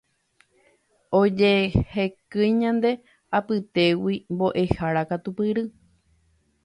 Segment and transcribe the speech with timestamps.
[1.19, 2.91] ojehekýi ñande
[3.37, 5.63] apytégui mbo'ehára katupyry